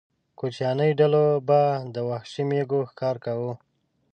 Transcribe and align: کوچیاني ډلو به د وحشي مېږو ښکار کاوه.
کوچیاني 0.39 0.89
ډلو 0.99 1.25
به 1.47 1.61
د 1.95 1.97
وحشي 2.09 2.43
مېږو 2.49 2.79
ښکار 2.91 3.15
کاوه. 3.25 3.53